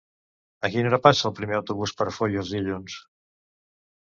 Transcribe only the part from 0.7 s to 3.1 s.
quina hora passa el primer autobús per Foios dilluns?